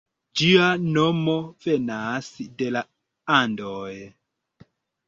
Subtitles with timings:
[0.39, 1.35] Ĝia nomo
[1.67, 2.85] venas de la
[3.39, 3.93] Andoj.